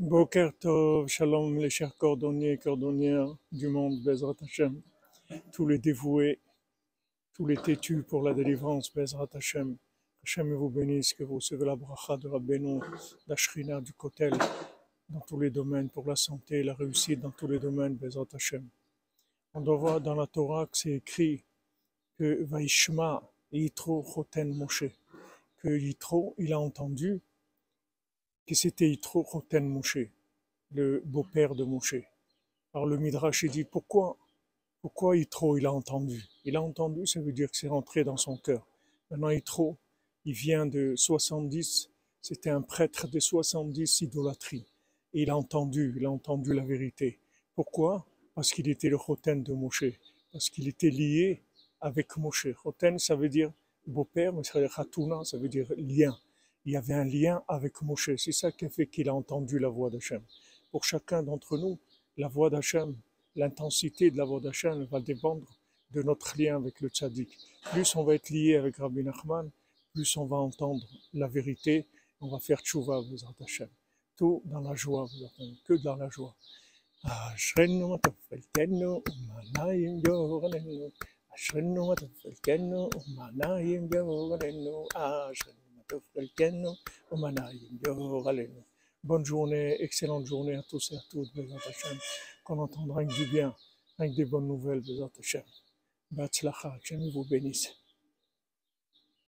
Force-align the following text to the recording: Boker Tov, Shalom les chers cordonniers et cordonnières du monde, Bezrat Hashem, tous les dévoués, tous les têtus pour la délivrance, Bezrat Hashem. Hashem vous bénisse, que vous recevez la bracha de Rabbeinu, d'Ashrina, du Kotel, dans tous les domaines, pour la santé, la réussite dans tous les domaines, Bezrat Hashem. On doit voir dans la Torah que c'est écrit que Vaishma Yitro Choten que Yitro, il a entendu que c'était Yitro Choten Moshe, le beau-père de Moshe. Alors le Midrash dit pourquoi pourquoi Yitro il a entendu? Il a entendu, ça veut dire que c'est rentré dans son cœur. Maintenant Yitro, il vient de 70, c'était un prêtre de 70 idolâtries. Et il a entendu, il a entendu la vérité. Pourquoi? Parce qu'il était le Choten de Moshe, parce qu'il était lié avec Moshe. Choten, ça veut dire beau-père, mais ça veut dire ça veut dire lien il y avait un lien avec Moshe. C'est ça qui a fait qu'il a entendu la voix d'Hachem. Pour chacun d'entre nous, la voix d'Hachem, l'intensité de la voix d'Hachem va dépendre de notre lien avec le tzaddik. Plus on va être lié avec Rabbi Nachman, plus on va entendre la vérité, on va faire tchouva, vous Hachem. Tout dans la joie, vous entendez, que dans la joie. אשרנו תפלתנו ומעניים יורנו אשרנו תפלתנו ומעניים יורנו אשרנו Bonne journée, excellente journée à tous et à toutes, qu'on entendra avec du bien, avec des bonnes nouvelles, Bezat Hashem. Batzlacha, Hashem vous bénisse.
Boker 0.00 0.50
Tov, 0.58 1.06
Shalom 1.06 1.56
les 1.56 1.70
chers 1.70 1.96
cordonniers 1.96 2.54
et 2.54 2.58
cordonnières 2.58 3.32
du 3.52 3.68
monde, 3.68 4.02
Bezrat 4.02 4.34
Hashem, 4.42 4.82
tous 5.52 5.68
les 5.68 5.78
dévoués, 5.78 6.40
tous 7.32 7.46
les 7.46 7.56
têtus 7.56 8.02
pour 8.02 8.22
la 8.24 8.34
délivrance, 8.34 8.92
Bezrat 8.92 9.28
Hashem. 9.34 9.76
Hashem 10.24 10.52
vous 10.52 10.68
bénisse, 10.68 11.14
que 11.14 11.22
vous 11.22 11.36
recevez 11.36 11.64
la 11.64 11.76
bracha 11.76 12.16
de 12.16 12.26
Rabbeinu, 12.26 12.80
d'Ashrina, 13.28 13.80
du 13.80 13.92
Kotel, 13.92 14.32
dans 15.08 15.20
tous 15.20 15.38
les 15.38 15.50
domaines, 15.50 15.88
pour 15.88 16.08
la 16.08 16.16
santé, 16.16 16.64
la 16.64 16.74
réussite 16.74 17.20
dans 17.20 17.30
tous 17.30 17.46
les 17.46 17.60
domaines, 17.60 17.94
Bezrat 17.94 18.26
Hashem. 18.34 18.68
On 19.54 19.60
doit 19.60 19.76
voir 19.76 20.00
dans 20.00 20.16
la 20.16 20.26
Torah 20.26 20.66
que 20.66 20.76
c'est 20.76 20.94
écrit 20.94 21.44
que 22.18 22.42
Vaishma 22.42 23.22
Yitro 23.52 24.02
Choten 24.02 24.66
que 25.58 25.68
Yitro, 25.68 26.34
il 26.38 26.52
a 26.52 26.58
entendu 26.58 27.22
que 28.46 28.54
c'était 28.54 28.88
Yitro 28.88 29.24
Choten 29.30 29.66
Moshe, 29.66 29.98
le 30.70 31.02
beau-père 31.04 31.54
de 31.54 31.64
Moshe. 31.64 31.96
Alors 32.72 32.86
le 32.86 32.98
Midrash 32.98 33.44
dit 33.46 33.64
pourquoi 33.64 34.18
pourquoi 34.80 35.16
Yitro 35.16 35.56
il 35.56 35.64
a 35.64 35.72
entendu? 35.72 36.22
Il 36.44 36.56
a 36.56 36.62
entendu, 36.62 37.06
ça 37.06 37.18
veut 37.18 37.32
dire 37.32 37.50
que 37.50 37.56
c'est 37.56 37.68
rentré 37.68 38.04
dans 38.04 38.18
son 38.18 38.36
cœur. 38.36 38.66
Maintenant 39.10 39.30
Yitro, 39.30 39.78
il 40.26 40.34
vient 40.34 40.66
de 40.66 40.94
70, 40.94 41.88
c'était 42.20 42.50
un 42.50 42.60
prêtre 42.60 43.08
de 43.08 43.18
70 43.18 44.02
idolâtries. 44.02 44.66
Et 45.14 45.22
il 45.22 45.30
a 45.30 45.38
entendu, 45.38 45.94
il 45.96 46.04
a 46.04 46.10
entendu 46.10 46.52
la 46.52 46.64
vérité. 46.64 47.18
Pourquoi? 47.54 48.04
Parce 48.34 48.50
qu'il 48.50 48.68
était 48.68 48.90
le 48.90 48.98
Choten 48.98 49.42
de 49.42 49.54
Moshe, 49.54 49.84
parce 50.32 50.50
qu'il 50.50 50.68
était 50.68 50.90
lié 50.90 51.42
avec 51.80 52.18
Moshe. 52.18 52.48
Choten, 52.62 52.98
ça 52.98 53.16
veut 53.16 53.30
dire 53.30 53.52
beau-père, 53.86 54.34
mais 54.34 54.44
ça 54.44 54.60
veut 54.60 54.66
dire 54.66 55.24
ça 55.24 55.38
veut 55.38 55.48
dire 55.48 55.72
lien 55.78 56.14
il 56.65 56.73
y 56.73 56.77
avait 56.77 56.93
un 56.93 57.05
lien 57.05 57.43
avec 57.47 57.81
Moshe. 57.81 58.11
C'est 58.17 58.31
ça 58.31 58.51
qui 58.51 58.65
a 58.65 58.69
fait 58.69 58.87
qu'il 58.87 59.09
a 59.09 59.13
entendu 59.13 59.59
la 59.59 59.69
voix 59.69 59.89
d'Hachem. 59.89 60.21
Pour 60.71 60.83
chacun 60.83 61.23
d'entre 61.23 61.57
nous, 61.57 61.79
la 62.17 62.27
voix 62.27 62.49
d'Hachem, 62.49 62.95
l'intensité 63.35 64.11
de 64.11 64.17
la 64.17 64.25
voix 64.25 64.39
d'Hachem 64.39 64.83
va 64.85 64.99
dépendre 64.99 65.47
de 65.91 66.03
notre 66.03 66.37
lien 66.37 66.57
avec 66.57 66.81
le 66.81 66.89
tzaddik. 66.89 67.37
Plus 67.71 67.95
on 67.95 68.03
va 68.03 68.15
être 68.15 68.29
lié 68.29 68.55
avec 68.55 68.77
Rabbi 68.77 69.03
Nachman, 69.03 69.49
plus 69.93 70.17
on 70.17 70.25
va 70.25 70.37
entendre 70.37 70.85
la 71.13 71.27
vérité, 71.27 71.87
on 72.21 72.27
va 72.27 72.39
faire 72.39 72.61
tchouva, 72.61 72.99
vous 72.99 73.17
Hachem. 73.41 73.69
Tout 74.15 74.41
dans 74.45 74.61
la 74.61 74.75
joie, 74.75 75.05
vous 75.05 75.23
entendez, 75.23 75.57
que 75.65 75.73
dans 75.73 75.95
la 75.95 76.09
joie. 76.09 76.35
אשרנו 77.05 77.97
תפלתנו 77.97 79.01
ומעניים 79.09 80.01
יורנו 80.07 80.87
אשרנו 81.35 81.95
תפלתנו 81.95 82.89
ומעניים 82.95 83.89
יורנו 83.93 84.87
אשרנו 84.95 85.62
Bonne 89.02 89.24
journée, 89.24 89.76
excellente 89.82 90.26
journée 90.26 90.54
à 90.56 90.62
tous 90.62 90.92
et 90.92 90.96
à 90.96 91.00
toutes, 91.10 91.30
qu'on 92.42 92.58
entendra 92.58 93.00
avec 93.00 93.10
du 93.12 93.26
bien, 93.26 93.54
avec 93.98 94.14
des 94.14 94.24
bonnes 94.24 94.48
nouvelles, 94.48 94.80
Bezat 94.80 95.10
Hashem. 95.18 95.42
Batzlacha, 96.10 96.72
Hashem 96.72 97.10
vous 97.10 97.24
bénisse. 97.24 97.83